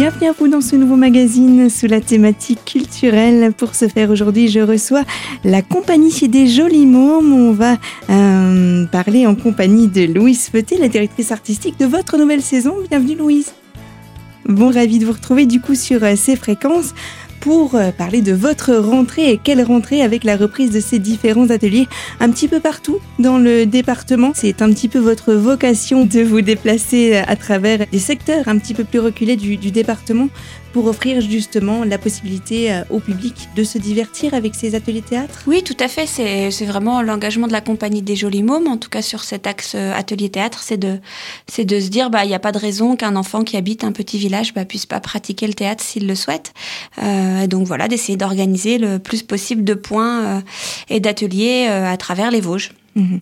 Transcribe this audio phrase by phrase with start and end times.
[0.00, 3.52] Bienvenue à vous dans ce nouveau magazine sous la thématique culturelle.
[3.52, 5.02] Pour ce faire aujourd'hui, je reçois
[5.44, 7.34] la compagnie des Jolis Mômes.
[7.34, 7.76] On va
[8.08, 12.76] euh, parler en compagnie de Louise Feuté, la directrice artistique de votre nouvelle saison.
[12.88, 13.52] Bienvenue Louise.
[14.46, 16.94] Bon, ravi de vous retrouver du coup sur euh, ces fréquences
[17.40, 21.50] pour euh, parler de votre rentrée et quelle rentrée avec la reprise de ces différents
[21.50, 21.88] ateliers
[22.20, 24.32] un petit peu partout dans le département.
[24.34, 28.74] C'est un petit peu votre vocation de vous déplacer à travers des secteurs un petit
[28.74, 30.28] peu plus reculés du, du département
[30.72, 35.42] pour offrir justement la possibilité euh, au public de se divertir avec ces ateliers théâtre
[35.46, 36.06] Oui, tout à fait.
[36.06, 39.72] C'est vraiment l'engagement de la compagnie des Jolis Mômes, en tout cas sur cet axe
[39.74, 40.98] euh, atelier théâtre, c'est de,
[41.58, 43.92] de se dire, bah, il n'y a pas de raison qu'un enfant qui habite un
[43.92, 46.52] petit village bah, puisse pas pratiquer le théâtre s'il le souhaite.
[47.02, 50.40] Euh, donc voilà, d'essayer d'organiser le plus possible de points euh,
[50.88, 52.70] et d'ateliers euh, à travers les Vosges.
[52.96, 53.20] Mhm.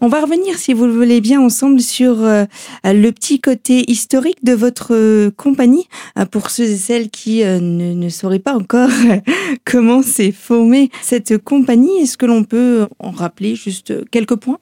[0.00, 2.44] On va revenir, si vous le voulez bien, ensemble sur euh,
[2.84, 5.88] le petit côté historique de votre euh, compagnie.
[6.18, 8.90] Euh, pour ceux et celles qui ne, sauraient pas encore
[9.64, 14.58] comment s'est formée cette compagnie, est-ce que l'on peut en rappeler juste quelques points?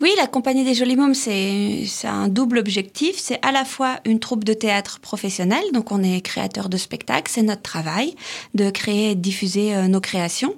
[0.00, 3.16] Oui, la compagnie des Jolis Mômes, c'est un double objectif.
[3.18, 7.32] C'est à la fois une troupe de théâtre professionnelle, donc on est créateur de spectacles,
[7.32, 8.14] c'est notre travail
[8.54, 10.54] de créer et de diffuser nos créations.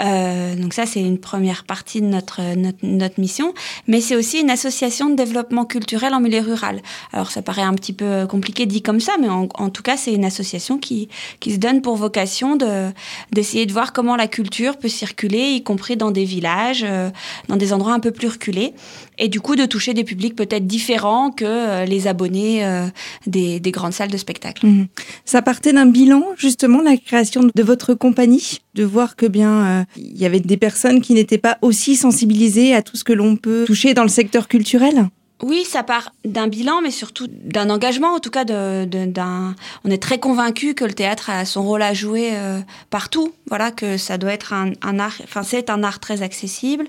[0.00, 3.54] donc ça, c'est une première partie de notre, notre notre mission,
[3.86, 6.80] mais c'est aussi une association de développement culturel en milieu rural.
[7.12, 10.12] Alors ça paraît un petit peu compliqué dit comme ça, mais en, tout cas c'est
[10.12, 11.08] une association qui,
[11.40, 12.90] qui se donne pour vocation de,
[13.32, 17.10] d'essayer de voir comment la culture peut circuler, y compris dans des villages, euh,
[17.48, 18.74] dans des endroits un peu plus reculés,
[19.20, 22.86] et du coup de toucher des publics peut-être différents que euh, les abonnés euh,
[23.26, 24.66] des, des, grandes salles de spectacle.
[24.66, 24.88] Mmh.
[25.24, 30.18] Ça partait d'un bilan justement la création de votre compagnie, de voir que bien il
[30.18, 33.64] y avait des personnes qui n'étaient pas aussi sensibilisées à tout ce que l'on peut
[33.66, 35.08] toucher dans le secteur culturel?
[35.42, 39.54] Oui, ça part d'un bilan, mais surtout d'un engagement, en tout cas d'un.
[39.84, 43.32] On est très convaincu que le théâtre a son rôle à jouer euh, partout.
[43.48, 45.16] Voilà, que ça doit être un, un art.
[45.24, 46.86] Enfin, c'est un art très accessible,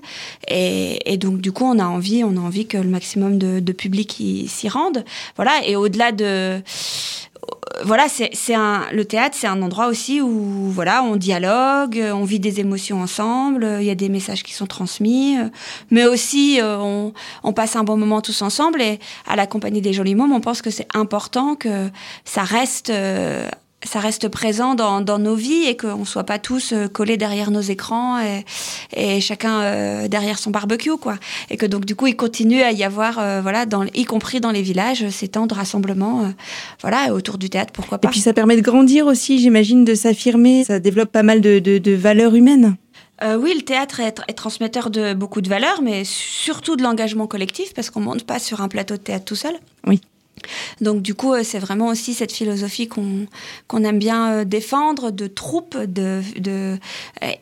[0.48, 3.60] et, et, donc du coup, on a envie, on a envie que le maximum de,
[3.60, 5.04] de public s'y rende.
[5.36, 6.62] Voilà, et au-delà de
[7.84, 12.40] voilà, c'est un le théâtre, c'est un endroit aussi où voilà, on dialogue, on vit
[12.40, 15.36] des émotions ensemble, il y a des messages qui sont transmis,
[15.90, 17.12] mais aussi euh, on,
[17.42, 18.82] on, passe un bon moment tous ensemble.
[18.82, 21.88] Et à la compagnie des jolis mômes, on pense que c'est important que
[22.24, 23.48] ça reste euh,
[23.84, 27.50] ça reste présent dans, dans nos vies et qu'on soit pas tous euh, collés derrière
[27.50, 28.44] nos écrans et,
[28.94, 31.16] et chacun euh, derrière son barbecue quoi
[31.50, 34.40] et que donc du coup il continue à y avoir euh, voilà dans y compris
[34.40, 36.28] dans les villages ces temps de rassemblement euh,
[36.80, 39.94] voilà autour du théâtre pourquoi pas et puis ça permet de grandir aussi j'imagine de
[39.94, 42.76] s'affirmer ça développe pas mal de, de, de valeurs humaines
[43.22, 47.28] euh, oui, le théâtre est, est, transmetteur de beaucoup de valeurs, mais surtout de l'engagement
[47.28, 49.54] collectif, parce qu'on monte pas sur un plateau de théâtre tout seul.
[49.86, 50.00] Oui.
[50.80, 55.76] Donc du coup, c'est vraiment aussi cette philosophie qu'on aime bien euh, défendre, de troupe
[55.76, 56.78] de, de,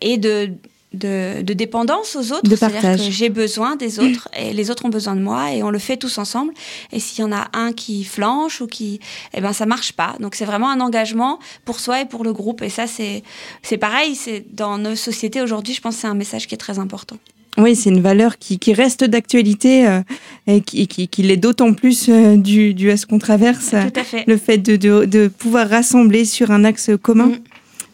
[0.01, 0.51] et de,
[0.93, 2.49] de, de dépendance aux autres.
[2.49, 5.71] C'est-à-dire que j'ai besoin des autres et les autres ont besoin de moi et on
[5.71, 6.53] le fait tous ensemble.
[6.93, 9.01] Et s'il y en a un qui flanche ou qui,
[9.35, 10.17] eh ben ça marche pas.
[10.21, 12.63] Donc c'est vraiment un engagement pour soi et pour le groupe.
[12.63, 13.23] Et ça c'est
[13.63, 14.15] c'est pareil.
[14.15, 17.17] C'est dans nos sociétés aujourd'hui, je pense que c'est un message qui est très important.
[17.59, 20.01] Oui, c'est une valeur qui, qui reste d'actualité euh,
[20.47, 23.71] et qui, qui, qui l'est d'autant plus euh, du, du à ce qu'on traverse.
[23.71, 24.25] Tout à fait.
[24.27, 27.27] Le fait de, de, de pouvoir rassembler sur un axe commun.
[27.27, 27.39] Mmh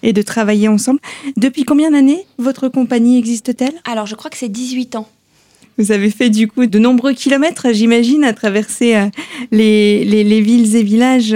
[0.03, 1.00] et de travailler ensemble.
[1.37, 3.72] Depuis combien d'années votre compagnie existe-t-elle?
[3.91, 5.09] Alors, je crois que c'est 18 ans.
[5.78, 9.06] Vous avez fait du coup de nombreux kilomètres, j'imagine, à traverser euh,
[9.50, 11.34] les, les, les, villes et villages.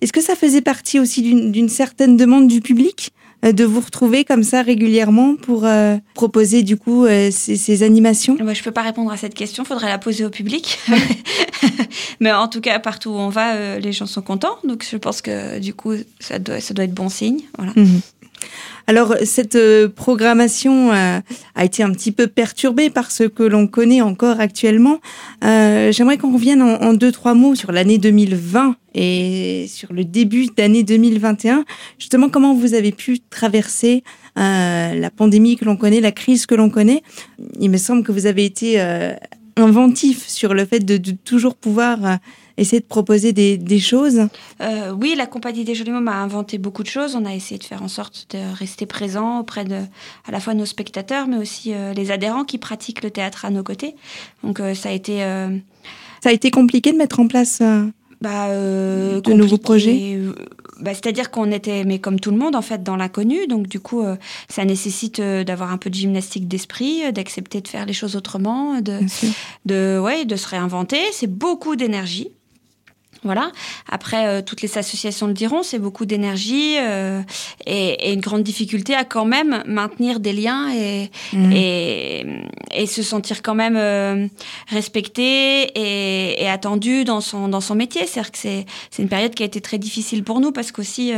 [0.00, 3.12] Est-ce que ça faisait partie aussi d'une certaine demande du public?
[3.52, 8.36] De vous retrouver comme ça régulièrement pour euh, proposer du coup euh, ces, ces, animations
[8.38, 10.78] Je ne peux pas répondre à cette question, il faudrait la poser au public.
[12.20, 14.56] Mais en tout cas, partout où on va, euh, les gens sont contents.
[14.64, 17.40] Donc je pense que du coup, ça doit, ça doit être bon signe.
[17.56, 17.72] Voilà.
[17.76, 18.00] Mmh.
[18.88, 21.18] Alors, cette euh, programmation euh,
[21.56, 25.00] a été un petit peu perturbée par ce que l'on connaît encore actuellement.
[25.42, 30.46] Euh, J'aimerais qu'on revienne en, deux, trois mots sur l'année 2020 et sur le début
[30.56, 31.64] d'année 2021.
[31.98, 34.04] Justement, comment vous avez pu traverser
[34.36, 37.02] la pandémie que l'on connaît, la crise que l'on connaît?
[37.58, 38.80] Il me semble que vous avez été
[39.56, 42.18] inventif sur le fait de, toujours pouvoir
[42.56, 44.28] essayer de proposer des, des choses
[44.60, 47.14] euh, Oui, la compagnie des Jolis Mômes a inventé beaucoup de choses.
[47.16, 49.76] On a essayé de faire en sorte de rester présent auprès de
[50.26, 53.50] à la fois nos spectateurs, mais aussi euh, les adhérents qui pratiquent le théâtre à
[53.50, 53.94] nos côtés.
[54.42, 55.56] Donc euh, ça a été euh,
[56.22, 57.84] ça a été compliqué de mettre en place euh,
[58.20, 60.18] bah, euh, de nouveaux projets.
[60.80, 63.46] Bah, C'est-à-dire qu'on était, mais comme tout le monde, en fait, dans l'inconnu.
[63.46, 64.16] Donc, du coup, euh,
[64.48, 68.14] ça nécessite euh, d'avoir un peu de gymnastique d'esprit, euh, d'accepter de faire les choses
[68.14, 68.98] autrement, de,
[69.64, 70.98] de, ouais, de se réinventer.
[71.12, 72.28] C'est beaucoup d'énergie.
[73.22, 73.50] Voilà.
[73.88, 77.22] Après, euh, toutes les associations le diront, c'est beaucoup d'énergie euh,
[77.66, 81.52] et, et, une grande difficulté à quand même maintenir des liens et, mmh.
[81.52, 82.26] et,
[82.74, 84.26] et, se sentir quand même euh,
[84.68, 88.06] respecté et, et, attendu dans son, dans son métier.
[88.06, 91.12] C'est-à-dire que c'est, c'est une période qui a été très difficile pour nous parce qu'aussi,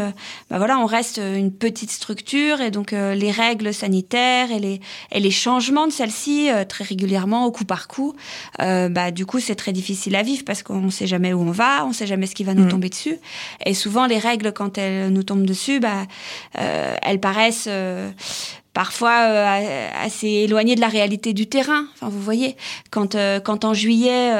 [0.50, 4.80] bah voilà, on reste une petite structure et donc les règles sanitaires et les,
[5.12, 8.14] et les changements de celles-ci très régulièrement, au coup par coup,
[8.58, 11.50] bah, du coup, c'est très difficile à vivre parce qu'on ne sait jamais où on
[11.50, 12.68] va, on sait jamais ce qui va nous mm.
[12.68, 13.16] tomber dessus.
[13.64, 16.06] Et souvent, les règles, quand elles nous tombent dessus, bah,
[16.58, 18.10] euh, elles paraissent euh,
[18.74, 21.86] parfois euh, assez éloignées de la réalité du terrain.
[21.94, 22.56] Enfin, vous voyez,
[22.90, 24.32] quand, quand en juillet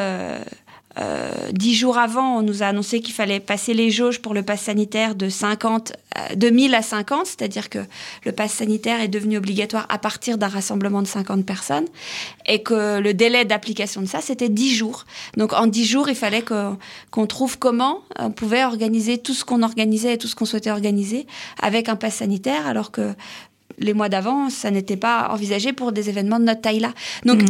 [1.53, 4.63] dix jours avant, on nous a annoncé qu'il fallait passer les jauges pour le pass
[4.63, 7.79] sanitaire de 50, euh, de 1000 à 50, c'est-à-dire que
[8.25, 11.87] le pass sanitaire est devenu obligatoire à partir d'un rassemblement de 50 personnes,
[12.47, 15.05] et que le délai d'application de ça, c'était 10 jours.
[15.37, 19.63] Donc en 10 jours, il fallait qu'on trouve comment on pouvait organiser tout ce qu'on
[19.63, 21.27] organisait et tout ce qu'on souhaitait organiser
[21.61, 23.15] avec un pass sanitaire, alors que
[23.79, 26.93] les mois d'avant, ça n'était pas envisagé pour des événements de notre taille-là.
[27.25, 27.43] Donc,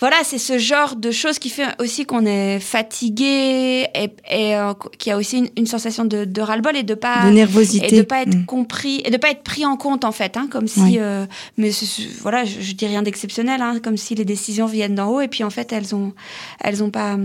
[0.00, 4.72] voilà, c'est ce genre de choses qui fait aussi qu'on est fatigué et, et euh,
[4.96, 8.02] qui a aussi une, sensation de, de ras-le-bol et de pas de nervosité et de
[8.02, 8.44] pas être mm.
[8.44, 11.70] compris et de pas être pris en compte en fait, hein, comme si euh, mais
[12.20, 15.28] voilà, je, je, dis rien d'exceptionnel, hein, comme si les décisions viennent d'en haut et
[15.28, 16.12] puis en fait elles ont
[16.60, 17.16] elles ont pas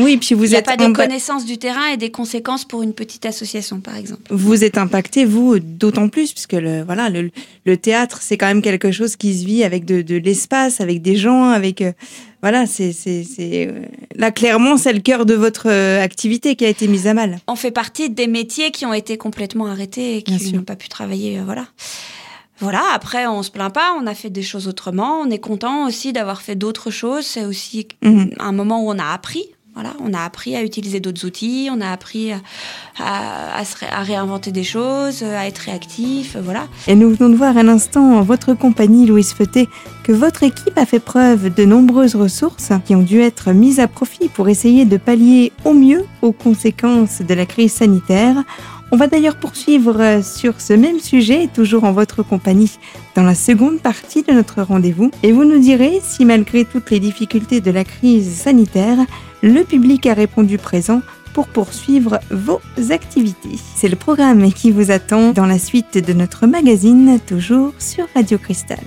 [0.00, 2.82] oui, puis vous Il n'y a pas de connaissance du terrain et des conséquences pour
[2.82, 4.22] une petite association, par exemple.
[4.30, 7.30] Vous êtes impacté, vous, d'autant plus, puisque le, voilà, le,
[7.64, 11.02] le théâtre, c'est quand même quelque chose qui se vit avec de, de l'espace, avec
[11.02, 11.82] des gens, avec.
[11.82, 11.92] Euh,
[12.42, 12.92] voilà, c'est.
[13.38, 13.82] Euh,
[14.14, 17.38] là, clairement, c'est le cœur de votre euh, activité qui a été mise à mal.
[17.46, 20.88] On fait partie des métiers qui ont été complètement arrêtés et qui n'ont pas pu
[20.88, 21.40] travailler.
[21.44, 21.66] voilà.
[22.60, 25.86] Voilà, après, on se plaint pas, on a fait des choses autrement, on est content
[25.86, 28.24] aussi d'avoir fait d'autres choses, c'est aussi mmh.
[28.38, 31.80] un moment où on a appris, voilà, on a appris à utiliser d'autres outils, on
[31.80, 32.32] a appris
[32.98, 33.62] à,
[34.02, 36.66] réinventer des choses, à être réactif, voilà.
[36.88, 39.68] Et nous venons de voir à l'instant en votre compagnie, Louise Feuté,
[40.02, 43.86] que votre équipe a fait preuve de nombreuses ressources qui ont dû être mises à
[43.86, 48.42] profit pour essayer de pallier au mieux aux conséquences de la crise sanitaire
[48.92, 52.78] on va d'ailleurs poursuivre euh, sur ce même sujet, toujours en votre compagnie,
[53.14, 55.10] dans la seconde partie de notre rendez-vous.
[55.22, 58.98] Et vous nous direz si malgré toutes les difficultés de la crise sanitaire,
[59.42, 61.02] le public a répondu présent
[61.32, 62.60] pour poursuivre vos
[62.90, 63.56] activités.
[63.76, 68.38] C'est le programme qui vous attend dans la suite de notre magazine, toujours sur Radio
[68.38, 68.78] Cristal.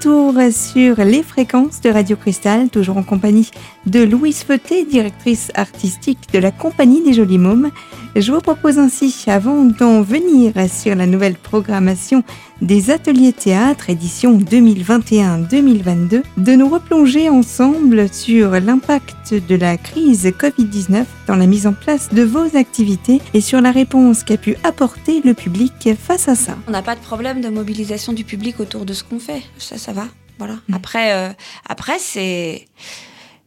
[0.00, 3.50] Retour sur les fréquences de Radio Cristal, toujours en compagnie
[3.84, 7.70] de Louise Feuté, directrice artistique de la Compagnie des Jolis Mômes.
[8.16, 12.24] Je vous propose ainsi, avant d'en venir sur la nouvelle programmation
[12.62, 21.04] des ateliers théâtre édition 2021-2022, de nous replonger ensemble sur l'impact de la crise Covid-19
[21.26, 25.22] dans la mise en place de vos activités et sur la réponse qu'a pu apporter
[25.24, 26.56] le public face à ça.
[26.68, 29.78] On n'a pas de problème de mobilisation du public autour de ce qu'on fait, ça,
[29.78, 30.08] ça va.
[30.38, 30.54] Voilà.
[30.68, 30.74] Mm.
[30.74, 31.32] Après, euh,
[31.66, 32.66] après c'est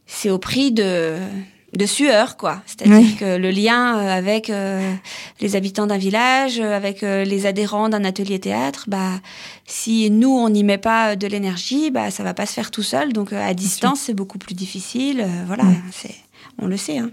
[0.06, 1.18] c'est au prix de
[1.76, 2.62] de sueur, quoi.
[2.66, 4.94] C'est-à-dire que le lien euh, avec euh,
[5.40, 9.20] les habitants d'un village, euh, avec les adhérents d'un atelier théâtre, bah,
[9.66, 12.82] si nous on n'y met pas de l'énergie, bah, ça va pas se faire tout
[12.82, 13.12] seul.
[13.12, 15.26] Donc à distance, c'est beaucoup plus difficile.
[15.46, 16.14] voilà, c'est,
[16.58, 16.98] on le sait.
[16.98, 17.10] Hein.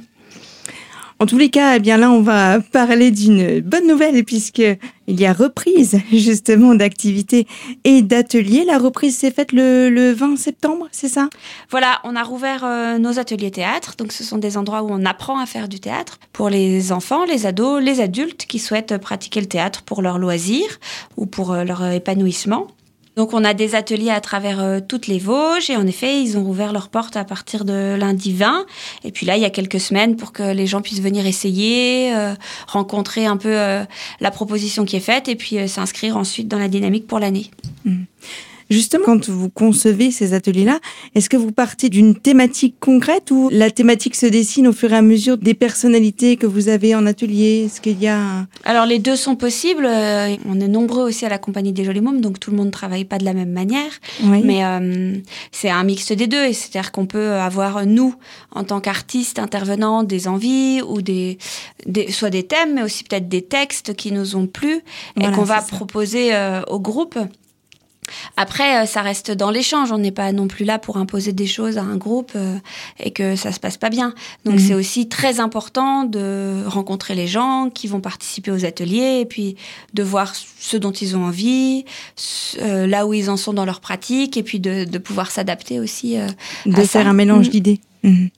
[1.21, 4.63] En tous les cas, eh bien là, on va parler d'une bonne nouvelle puisque
[5.05, 7.45] il y a reprise justement d'activités
[7.83, 8.65] et d'ateliers.
[8.65, 11.29] La reprise s'est faite le, 20 septembre, c'est ça?
[11.69, 13.93] Voilà, on a rouvert euh, nos ateliers théâtre.
[13.99, 17.23] Donc, ce sont des endroits où on apprend à faire du théâtre pour les enfants,
[17.23, 20.65] les ados, les adultes qui souhaitent pratiquer le théâtre pour leur loisir
[21.17, 22.65] ou pour euh, leur épanouissement.
[23.18, 26.38] Donc on a des ateliers à travers euh, toutes les Vosges et en effet ils
[26.38, 28.65] ont ouvert leurs portes à partir de lundi 20
[29.03, 32.15] et puis là il y a quelques semaines pour que les gens puissent venir essayer,
[32.15, 32.34] euh,
[32.68, 33.84] rencontrer un peu euh,
[34.22, 37.51] la proposition qui est faite et puis s'inscrire ensuite dans la dynamique pour l'année.
[37.84, 38.03] Mmh.
[38.71, 40.79] Justement, quand vous concevez ces ateliers-là,
[41.13, 44.95] est-ce que vous partez d'une thématique concrète ou la thématique se dessine au fur et
[44.95, 47.65] à mesure des personnalités que vous avez en atelier?
[47.65, 49.85] Est-ce qu'il y a Alors les deux sont possibles.
[49.85, 52.67] Euh, on est nombreux aussi à la compagnie des Jolis Mômes, donc tout le monde
[52.67, 53.91] ne travaille pas de la même manière.
[54.23, 55.17] Mais euh,
[55.51, 56.53] c'est un mix des deux.
[56.53, 58.15] C'est-à-dire qu'on peut avoir nous,
[58.55, 61.37] en tant qu'artistes intervenants, des envies ou des,
[62.09, 64.79] soit des thèmes, mais aussi peut-être des textes qui nous ont plu
[65.19, 67.19] et qu'on va proposer euh, au groupe.
[68.38, 69.91] Après, euh, ça reste dans l'échange.
[69.91, 72.58] On n'est pas non plus là pour imposer des choses à un groupe euh,
[73.00, 74.13] et que ça se passe pas bien.
[74.46, 74.60] Donc, Mhm.
[74.60, 79.56] c'est aussi très important de rencontrer les gens qui vont participer aux ateliers et puis
[79.94, 81.86] de voir ce dont ils ont envie,
[82.62, 85.80] euh, là où ils en sont dans leur pratique et puis de, de pouvoir s'adapter
[85.80, 86.18] aussi.
[86.18, 86.27] euh,
[86.65, 87.10] de à faire ça.
[87.10, 87.51] un mélange Mhm.
[87.51, 87.80] d'idées.
[88.03, 88.30] Mhm.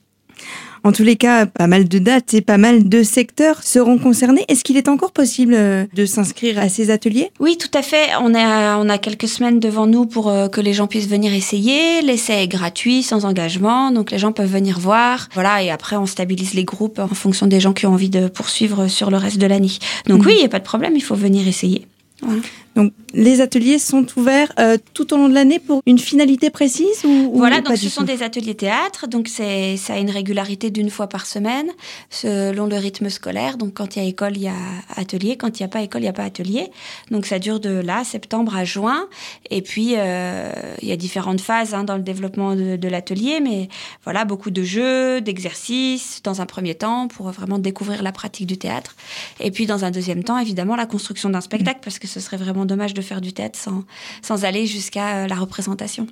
[0.84, 4.44] En tous les cas, pas mal de dates et pas mal de secteurs seront concernés.
[4.48, 7.30] Est-ce qu'il est encore possible euh, de s'inscrire à ces ateliers?
[7.40, 8.10] Oui, tout à fait.
[8.20, 11.32] On a, on a quelques semaines devant nous pour euh, que les gens puissent venir
[11.32, 12.02] essayer.
[12.02, 15.30] L'essai est gratuit, sans engagement, donc les gens peuvent venir voir.
[15.32, 18.28] Voilà, et après on stabilise les groupes en fonction des gens qui ont envie de
[18.28, 19.72] poursuivre sur le reste de l'année.
[20.06, 20.26] Donc Mhm.
[20.26, 21.86] oui, il n'y a pas de problème, il faut venir essayer.
[22.20, 22.42] Voilà.
[22.74, 27.04] Donc, les ateliers sont ouverts euh, tout au long de l'année pour une finalité précise
[27.04, 30.70] ou, ou Voilà, donc ce sont des ateliers théâtre, donc c'est ça a une régularité
[30.70, 31.68] d'une fois par semaine,
[32.10, 33.56] selon le rythme scolaire.
[33.56, 34.54] Donc quand il y a école, il y a
[34.96, 36.70] atelier, quand il n'y a pas école, il n'y a pas atelier.
[37.10, 39.08] Donc ça dure de là, septembre à juin.
[39.50, 40.52] Et puis euh,
[40.82, 43.68] il y a différentes phases hein, dans le développement de, de l'atelier, mais
[44.02, 48.58] voilà, beaucoup de jeux, d'exercices dans un premier temps pour vraiment découvrir la pratique du
[48.58, 48.96] théâtre.
[49.38, 52.36] Et puis dans un deuxième temps, évidemment, la construction d'un spectacle, parce que ce serait
[52.36, 53.84] vraiment dommage de faire du théâtre sans,
[54.22, 56.06] sans aller jusqu'à euh, la représentation.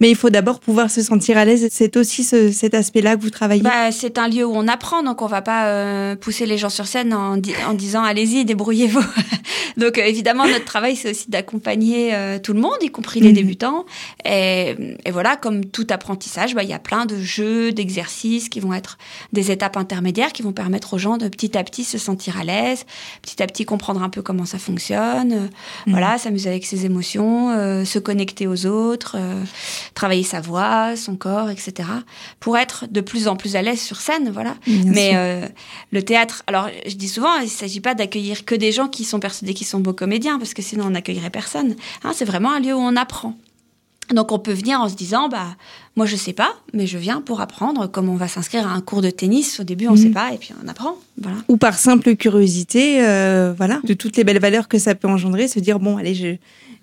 [0.00, 1.68] Mais il faut d'abord pouvoir se sentir à l'aise.
[1.70, 3.62] C'est aussi ce- cet aspect-là que vous travaillez.
[3.62, 6.68] Bah, c'est un lieu où on apprend, donc on va pas euh, pousser les gens
[6.70, 9.00] sur scène en, di- en disant allez-y, débrouillez-vous.
[9.76, 13.28] donc euh, évidemment, notre travail, c'est aussi d'accompagner euh, tout le monde, y compris les
[13.28, 13.34] Mhm.
[13.34, 13.84] débutants.
[14.24, 18.60] Et, et voilà, comme tout apprentissage, bah, il y a plein de jeux, d'exercices qui
[18.60, 18.98] vont être
[19.32, 22.44] des étapes intermédiaires qui vont permettre aux gens de petit à petit se sentir à
[22.44, 22.84] l'aise,
[23.22, 25.34] petit à petit comprendre un peu comment ça fonctionne,
[25.86, 25.92] Mhm.
[25.92, 27.50] voilà, s'amuser avec ses émotions,
[27.84, 29.16] se connecter aux autres,
[29.94, 31.88] travailler sa voix, son corps, etc.
[32.40, 34.56] pour être de plus en plus à l'aise sur scène, voilà.
[34.66, 35.46] Bien Mais euh,
[35.92, 39.04] le théâtre, alors je dis souvent, il ne s'agit pas d'accueillir que des gens qui
[39.04, 41.76] sont persuadés qu'ils sont beaux comédiens, parce que sinon on n'accueillerait personne.
[42.04, 43.34] Hein, c'est vraiment un lieu où on apprend.
[44.14, 45.56] Donc on peut venir en se disant, bah
[45.96, 48.80] moi je sais pas, mais je viens pour apprendre comme on va s'inscrire à un
[48.80, 49.58] cours de tennis.
[49.60, 50.02] Au début on ne Mhm.
[50.02, 51.38] sait pas et puis on apprend, voilà.
[51.48, 55.48] Ou par simple curiosité, euh, voilà, de toutes les belles valeurs que ça peut engendrer,
[55.48, 56.36] se dire bon, allez, je-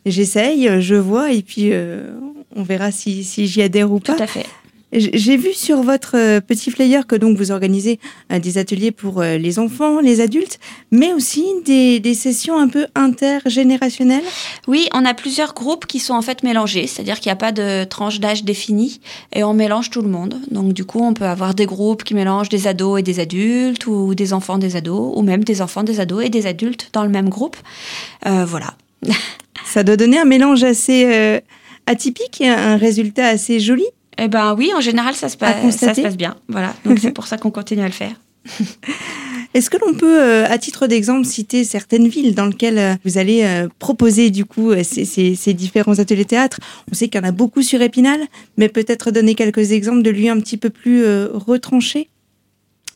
[0.06, 2.12] j'essaye, je vois, et puis euh,
[2.56, 4.24] on verra si, si j'y adhère ou Tout pas.
[4.24, 4.46] à fait.
[4.96, 8.00] J'ai vu sur votre euh, petit flyer que donc vous organisez
[8.32, 10.60] euh, des ateliers pour euh, les enfants, les adultes,
[10.92, 14.24] mais aussi des, des sessions un peu intergénérationnelles.
[14.68, 17.52] Oui, on a plusieurs groupes qui sont en fait mélangés, c'est-à-dire qu'il n'y a pas
[17.52, 19.02] de tranche d'âge définie
[19.34, 20.40] et on mélange tout le monde.
[20.52, 23.88] Donc du coup, on peut avoir des groupes qui mélangent des ados et des adultes
[23.88, 27.04] ou des enfants des ados ou même des enfants des ados et des adultes dans
[27.04, 27.58] le même groupe.
[28.28, 28.76] Euh, voilà.
[29.66, 31.40] Ça doit donner un mélange assez euh,
[31.88, 33.86] atypique et un résultat assez joli.
[34.18, 36.36] Eh ben oui, en général, ça se, passe, ça se passe bien.
[36.48, 36.74] Voilà.
[36.86, 38.16] Donc c'est pour ça qu'on continue à le faire.
[39.54, 43.20] Est-ce que l'on peut, euh, à titre d'exemple, citer certaines villes dans lesquelles euh, vous
[43.20, 46.60] allez euh, proposer du coup ces, ces- ces différents ateliers théâtre?
[46.92, 48.20] On sait qu'il y en a beaucoup sur Épinal,
[48.58, 52.10] mais peut-être donner quelques exemples de lieux un petit peu plus retranchés.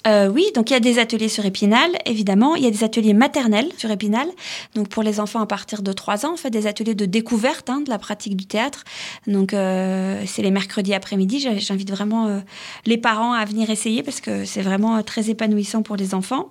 [0.07, 2.55] Euh, oui, donc il y a des ateliers sur Épinal, évidemment.
[2.55, 4.27] Il y a des ateliers maternels sur Épinal.
[4.73, 7.69] Donc pour les enfants à partir de 3 ans, on fait des ateliers de découverte
[7.69, 8.83] hein, de la pratique du théâtre.
[9.25, 11.39] Donc euh, c'est les mercredis après-midi.
[11.59, 12.39] J'invite vraiment euh,
[12.85, 16.47] les parents à venir essayer parce que c'est vraiment euh, très épanouissant pour les enfants.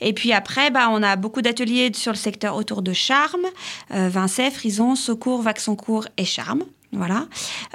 [0.00, 3.46] Et puis après, bah, on a beaucoup d'ateliers sur le secteur autour de Charmes,
[3.92, 6.64] euh, Vincey, Frison, Secours, Vaxoncourt et Charmes.
[6.96, 7.26] Voilà.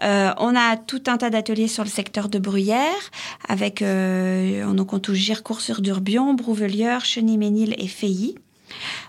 [0.03, 3.11] Euh, on a tout un tas d'ateliers sur le secteur de Bruyères,
[3.47, 8.35] avec euh, donc on touche Gircourt sur Durbion, Brouvelière, Chenille-Ménil et Feilly.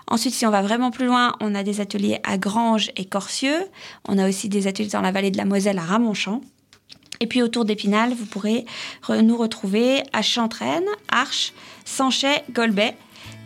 [0.07, 3.65] Ensuite, si on va vraiment plus loin, on a des ateliers à Granges et Corcieux.
[4.07, 6.41] On a aussi des ateliers dans la vallée de la Moselle à Ramonchamp.
[7.21, 8.65] Et puis autour d'Épinal, vous pourrez
[9.07, 11.53] re- nous retrouver à Chantraine, Arches,
[11.85, 12.95] Sanchet, Golbet,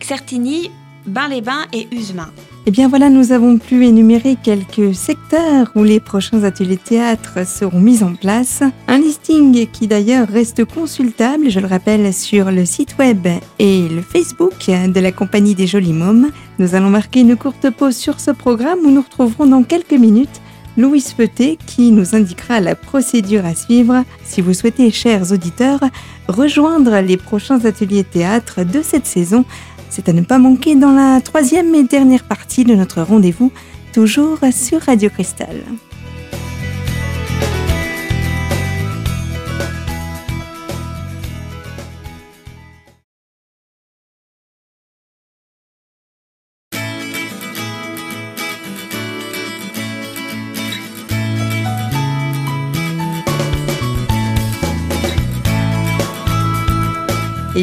[0.00, 0.70] Xertigny,
[1.06, 2.32] Bain-les-Bains et Usemain.
[2.68, 7.80] Eh bien voilà, nous avons pu énumérer quelques secteurs où les prochains ateliers théâtre seront
[7.80, 8.62] mis en place.
[8.88, 13.26] Un listing qui d'ailleurs reste consultable, je le rappelle, sur le site web
[13.58, 16.30] et le Facebook de la compagnie des Jolis Mômes.
[16.58, 20.42] Nous allons marquer une courte pause sur ce programme où nous retrouverons dans quelques minutes
[20.76, 25.80] Louise Feuté qui nous indiquera la procédure à suivre si vous souhaitez, chers auditeurs,
[26.28, 29.46] rejoindre les prochains ateliers théâtre de cette saison
[29.90, 33.52] c'est à ne pas manquer dans la troisième et dernière partie de notre rendez-vous,
[33.92, 35.62] toujours sur Radio Cristal.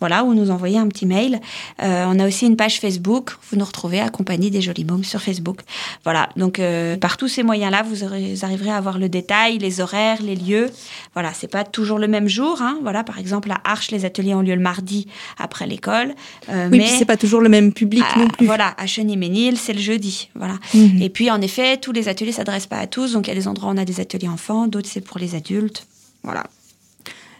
[0.00, 1.40] voilà, ou nous envoyer un petit mail.
[1.82, 3.32] Euh, on a aussi une page Facebook.
[3.50, 5.60] Vous nous retrouvez à Compagnie des Jolis Mômes sur Facebook.
[6.04, 8.04] Voilà, donc euh, par tous ces moyens-là, vous,
[8.44, 10.70] arriverez à avoir le détail, les horaires, les lieux.
[11.14, 12.60] Voilà, c'est pas toujours le même jour.
[12.60, 12.78] Hein.
[12.82, 15.06] Voilà, par exemple, à Arches, les ateliers ont lieu le mardi
[15.38, 16.14] après l'école.
[16.48, 18.46] Euh, oui, mais c'est pas toujours le même public non plus.
[18.46, 20.28] Voilà, à Cheny-Ménil, c'est le jeudi.
[20.34, 20.54] Voilà.
[20.74, 21.02] Mhm.
[21.02, 23.12] Et puis, en effet, tous les ateliers s'adressent pas à tous.
[23.12, 25.18] Donc, il y a des endroits où on a des ateliers enfants, d'autres c'est pour
[25.18, 25.86] les adultes.
[26.22, 26.44] Voilà.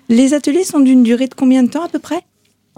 [0.09, 2.23] Les ateliers sont d'une durée de combien de temps à peu près?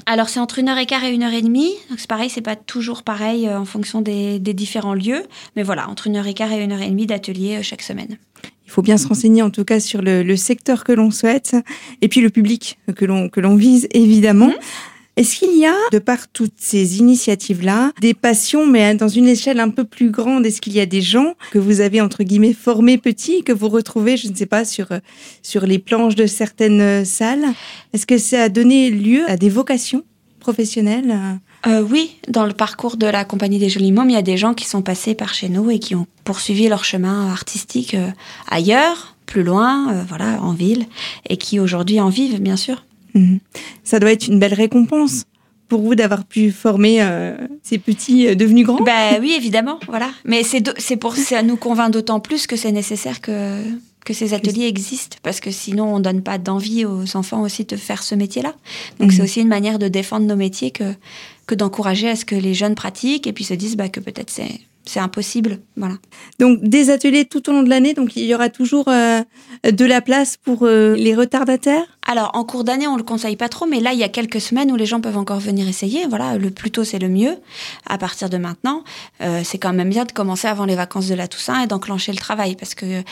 [0.07, 1.73] Alors c'est entre une heure et quart et une heure et demie.
[1.91, 5.25] Donc c'est pareil, c'est pas toujours pareil euh, en fonction des, différents lieux,
[5.57, 7.83] mais voilà, entre une heure et quart et une heure et demie d'atelier euh, chaque
[7.83, 8.19] semaine.
[8.65, 11.57] Il faut bien se renseigner en tout cas sur le, secteur que l'on souhaite
[12.03, 14.49] et puis le public que l'on que l'on vise évidemment.
[14.49, 14.55] Mmh.
[15.19, 19.59] Est-ce qu'il y a, de par toutes ces initiatives-là, des passions, mais dans une échelle
[19.59, 22.53] un peu plus grande Est-ce qu'il y a des gens que vous avez, entre guillemets,
[22.53, 24.87] formés petits, que vous retrouvez, je ne sais pas, sur,
[25.43, 27.47] sur les planches de certaines salles?
[27.93, 30.05] Est-ce que ça a donné lieu à des vocations
[30.39, 31.41] professionnelles?
[31.67, 34.37] Euh, oui, dans le parcours de la Compagnie des Jolis Mômes, il y a des
[34.37, 38.09] gens qui sont passés par chez nous et qui ont poursuivi leur chemin artistique euh,
[38.49, 40.87] ailleurs, plus loin, euh, voilà, en ville,
[41.29, 42.85] et qui aujourd'hui en vivent, bien sûr.
[43.15, 43.41] Mhm.
[43.85, 45.25] Ça doit être une belle récompense
[45.69, 48.83] pour vous d'avoir pu former euh, ces petits euh, devenus grands.
[48.83, 50.11] Bah oui, évidemment, voilà.
[50.25, 53.63] Mais c'est pour ça nous convainc d'autant plus que c'est nécessaire que
[54.05, 57.77] que ces ateliers existent parce que sinon on donne pas d'envie aux enfants aussi de
[57.77, 58.55] faire ce métier-là.
[59.01, 59.25] Donc c'est mhm.
[59.25, 60.95] aussi une manière de défendre nos métiers que
[61.47, 64.31] que d'encourager à ce que les jeunes pratiquent et puis se disent bah, que peut-être
[64.31, 65.59] c'est c'est impossible.
[65.77, 65.97] Voilà.
[66.39, 69.21] Donc des ateliers tout au long de l'année, donc il y aura toujours euh,
[69.71, 71.98] de la place pour euh, les retardataires?
[72.11, 74.41] Alors en cours d'année, on le conseille pas trop, mais là il y a quelques
[74.41, 76.07] semaines où les gens peuvent encore venir essayer.
[76.07, 77.37] Voilà, le plus tôt c'est le mieux.
[77.87, 78.83] À partir de maintenant,
[79.21, 82.13] euh, c'est quand même bien de commencer avant les vacances de la Toussaint et d'enclencher
[82.13, 83.03] le travail, parce que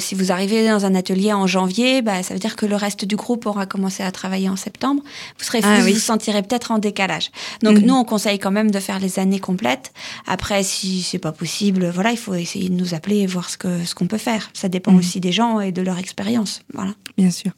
[0.00, 3.04] si vous arrivez dans un atelier en janvier, bah, ça veut dire que le reste
[3.04, 5.02] du groupe aura commencé à travailler en septembre.
[5.38, 7.30] Vous serez, ah vous, vous sentirez peut-être en décalage.
[7.62, 7.86] Donc mhm.
[7.86, 9.92] nous on conseille quand même de faire les années complètes.
[10.26, 13.56] Après si c'est pas possible, voilà, il faut essayer de nous appeler et voir ce
[13.56, 14.50] que ce qu'on peut faire.
[14.52, 14.98] Ça dépend mhm.
[14.98, 16.92] aussi des gens et de leur expérience, voilà.
[17.16, 17.52] Bien sûr.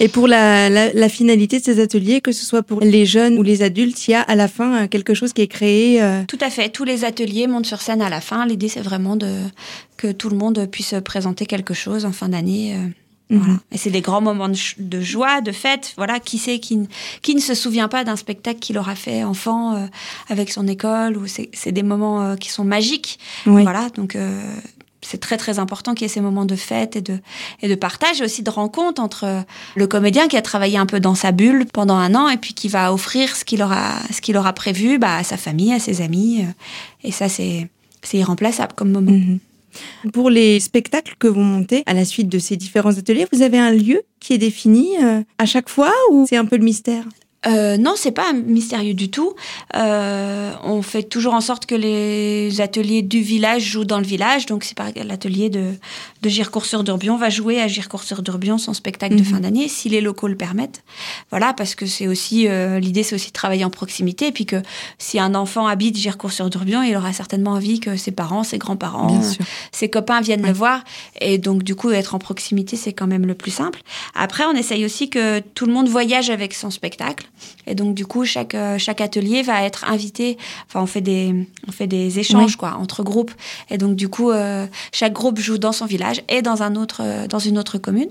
[0.00, 3.42] Et pour la, la, finalité de ces ateliers, que ce soit pour les jeunes ou
[3.42, 6.22] les adultes, il y a à la fin euh, quelque chose qui est créé euh,
[6.26, 6.68] Tout à fait.
[6.70, 8.44] Tous les ateliers montent sur scène à la fin.
[8.46, 9.30] L'idée, c'est vraiment de,
[9.96, 12.74] que tout le monde puisse présenter quelque chose en fin d'année.
[12.74, 12.88] Euh,
[13.30, 13.58] Mhm.
[13.72, 15.94] Et c'est des grands moments de, joie, de fête.
[15.96, 16.78] Voilà, qui sait qui,
[17.22, 19.86] qui ne se souvient pas d'un spectacle qu'il aura fait enfant euh,
[20.28, 23.18] avec son école ou c'est des moments euh, qui sont magiques.
[23.46, 24.40] Voilà, donc euh,
[25.04, 27.18] c'est très très important qu'il y ait ces moments de fête et de
[27.62, 29.44] et de partage et aussi de rencontre entre
[29.76, 32.54] le comédien qui a travaillé un peu dans sa bulle pendant un an et puis
[32.54, 35.78] qui va offrir ce qu'il aura ce qu'il aura prévu bah, à sa famille, à
[35.78, 36.44] ses amis.
[37.02, 37.68] et ça c'est
[38.02, 39.12] c'est irremplaçable comme moment.
[39.12, 39.38] Mhm.
[40.12, 43.58] Pour les spectacles que vous montez à la suite de ces différents ateliers, vous avez
[43.58, 47.04] un lieu qui est défini euh, à chaque fois ou c'est un peu le mystère?
[47.46, 49.34] Euh, non, c'est pas mystérieux du tout.
[49.76, 54.46] Euh, on fait toujours en sorte que les ateliers du village jouent dans le village.
[54.46, 55.72] Donc, c'est par l'atelier de,
[56.24, 59.26] de Gircourt-sur-Durbion va jouer à Gircourt-sur-Durbion son spectacle de mhm.
[59.26, 60.82] fin d'année, si les locaux le permettent.
[61.30, 64.46] Voilà, parce que c'est aussi euh, l'idée, c'est aussi de travailler en proximité, et puis
[64.46, 64.56] que
[64.98, 69.20] si un enfant habite Gircourt-sur-Durbion, il aura certainement envie que ses parents, ses grands-parents,
[69.70, 70.82] ses copains viennent le voir,
[71.20, 73.82] et donc du coup, être en proximité, c'est quand même le plus simple.
[74.14, 77.26] Après, on essaye aussi que tout le monde voyage avec son spectacle.
[77.66, 80.38] Et donc du coup, chaque euh, chaque atelier va être invité.
[80.66, 81.34] Enfin, on fait des
[81.68, 83.32] on fait des échanges quoi entre groupes.
[83.70, 87.02] Et donc du coup, euh, chaque groupe joue dans son village et dans un autre
[87.02, 88.10] euh, dans une autre commune.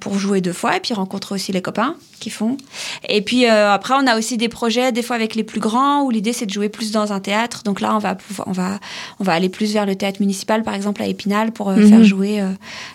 [0.00, 2.56] pour jouer deux fois et puis rencontrer aussi les copains qui font.
[3.10, 6.10] Et puis après, on a aussi des projets, des fois avec les plus grands, où
[6.10, 7.62] l'idée c'est de jouer plus dans un théâtre.
[7.62, 8.80] Donc là, on va on va
[9.20, 12.04] on va aller plus vers le théâtre municipal, par exemple à Épinal, pour faire mhm.
[12.04, 12.42] jouer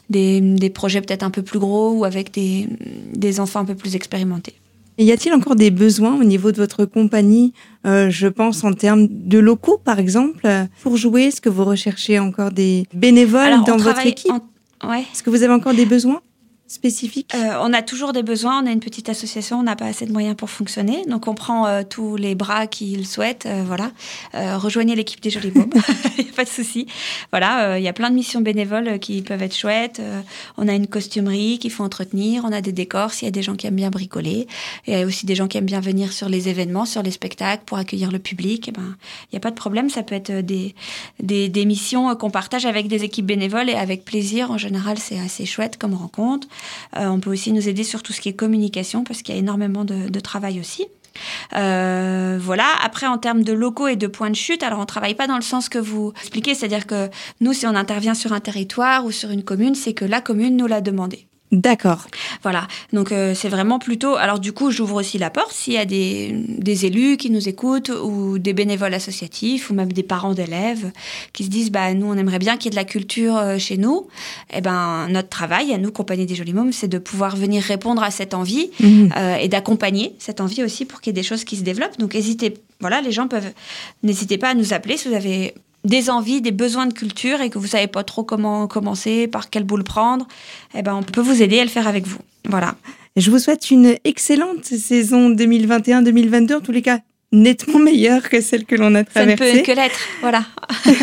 [0.10, 2.68] des, des projets peut-être un peu plus gros ou avec des
[3.14, 4.56] des enfants un peu plus expérimentés
[4.98, 7.54] y a-t-il encore des besoins au niveau de votre compagnie,
[7.86, 10.48] euh, je pense en termes de locaux par exemple,
[10.82, 11.24] pour jouer?
[11.24, 14.32] Est-ce que vous recherchez encore des bénévoles dans votre équipe?
[14.88, 15.02] ouais.
[15.02, 16.22] Est-ce que vous avez encore des besoins?
[16.74, 18.64] Spécifiques euh, On a toujours des besoins.
[18.64, 21.06] On a une petite association, on n'a pas assez de moyens pour fonctionner.
[21.08, 23.46] Donc on prend euh, tous les bras qu'ils souhaitent.
[23.46, 23.92] Euh, voilà.
[24.34, 25.70] rejoignez l'équipe des Jolis Mômes.
[26.18, 26.88] Il n'y a pas de souci.
[27.32, 30.02] Voilà, il y a plein de missions bénévoles qui peuvent être chouettes.
[30.58, 32.44] on a une costumerie qu'il faut entretenir.
[32.46, 34.48] On a des décors s'il y a des gens qui aiment bien bricoler.
[34.88, 37.12] Il y a aussi des gens qui aiment bien venir sur les événements, sur les
[37.12, 38.68] spectacles pour accueillir le public.
[38.70, 39.90] Eh ben, il n'y a pas de problème.
[39.90, 40.76] Ça peut être des,
[41.22, 44.52] des, des missions qu'on partage avec des équipes bénévoles et avec plaisir.
[44.52, 46.48] En général, c'est assez chouette comme rencontre.
[46.98, 49.38] Euh, on peut aussi nous aider sur tout ce qui est communication parce qu'il y
[49.38, 50.86] a énormément de, travail aussi.
[51.56, 52.66] Euh, voilà.
[52.84, 55.36] Après, en termes de locaux et de points de chute, alors on travaille pas dans
[55.36, 57.10] le sens que vous expliquez, c'est-à-dire que
[57.42, 60.56] nous, si on intervient sur un territoire ou sur une commune, c'est que la commune
[60.56, 61.28] nous l'a demandé.
[61.54, 62.08] D'accord.
[62.42, 62.68] Voilà.
[62.94, 64.16] Donc euh, c'est vraiment plutôt.
[64.16, 67.48] Alors du coup, j'ouvre aussi la porte s'il y a des, des, élus qui nous
[67.48, 70.92] écoutent ou des bénévoles associatifs ou même des parents d'élèves
[71.32, 73.60] qui se disent bah nous on aimerait bien qu'il y ait de la culture euh,
[73.60, 74.08] chez nous.
[74.52, 78.02] Eh ben notre travail à nous compagnie des jolis mômes, c'est de pouvoir venir répondre
[78.02, 79.14] à cette envie mhm.
[79.16, 82.00] euh, et d'accompagner cette envie aussi pour qu'il y ait des choses qui se développent.
[82.00, 82.56] Donc hésitez.
[82.80, 83.52] Voilà, les gens peuvent.
[84.02, 87.50] N'hésitez pas à nous appeler si vous avez des envies, des besoins de culture et
[87.50, 90.28] que vous savez pas trop comment commencer, par quel bout le prendre,
[90.76, 92.20] eh ben on peut vous aider à le faire avec vous.
[92.48, 92.76] Voilà.
[93.16, 97.00] Je vous souhaite une excellente saison 2021-2022, en tous les cas
[97.32, 99.38] nettement meilleure que celle que l'on a traversée.
[99.38, 100.46] Ça ne peut que l'être, voilà.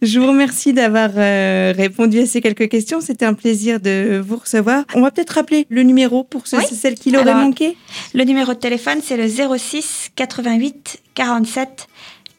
[0.00, 3.00] Je vous remercie d'avoir euh, répondu à ces quelques questions.
[3.00, 4.84] C'était un plaisir de vous recevoir.
[4.94, 7.76] On va peut-être rappeler le numéro pour ceux, celles qui l'auraient manqué.
[8.14, 11.88] Le numéro de téléphone, c'est le 06 88 47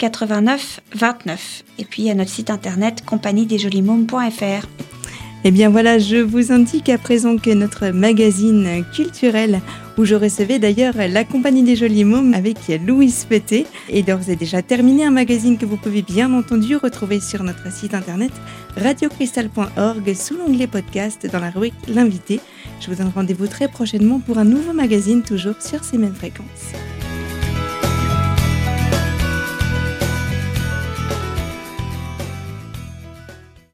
[0.04, 1.63] 89 29.
[1.80, 4.68] Et puis à notre site internet compagniedesjolimômes.fr.
[5.46, 9.62] Eh bien voilà, je vous indique à présent que notre magazine culturel,
[9.98, 14.36] où je recevais d'ailleurs la compagnie des jolis mômes avec Louise Pété, est d'ores et
[14.36, 15.06] déjà terminé.
[15.06, 18.34] Un magazine que vous pouvez bien entendu retrouver sur notre site internet
[18.76, 22.42] radiocristal.org sous l'onglet podcast dans la rubrique L'invité.
[22.82, 26.74] Je vous donne rendez-vous très prochainement pour un nouveau magazine toujours sur ces mêmes fréquences.